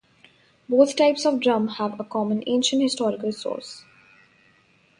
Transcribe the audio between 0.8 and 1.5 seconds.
types of